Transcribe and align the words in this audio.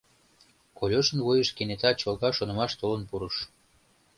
—Колюшын 0.77 1.19
вуйыш 1.25 1.49
кенета 1.57 1.91
чолга 2.01 2.29
шонымаш 2.37 2.71
толын 2.79 3.03
пурыш. 3.09 3.35